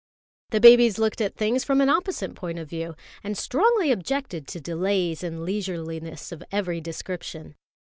[0.49, 4.59] The babies looked at things from an opposite point of view, and strongly objected to
[4.59, 7.53] delays and leisureliness of every description.